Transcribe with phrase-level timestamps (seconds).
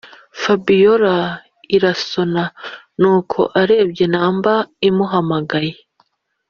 [0.41, 1.15] fabiora
[1.75, 2.43] irasona
[3.01, 5.73] nuko arebye number imuhamagaye